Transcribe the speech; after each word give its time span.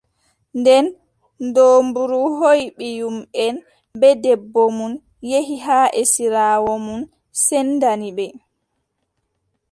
Nden 0.59 0.85
doombru 1.55 2.19
hooʼi 2.39 2.63
ɓiyumʼen 2.77 3.55
bee 3.99 4.15
debbo 4.23 4.61
mum, 4.77 4.93
yehi 5.29 5.55
haa 5.65 5.87
esiraawo 6.01 6.73
mum, 6.85 7.01
sendani 7.45 8.09
ɓe. 8.17 8.25